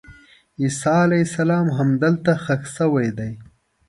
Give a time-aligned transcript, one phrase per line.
[0.59, 3.31] عیسی علیه السلام همدلته ښخ شوی دی.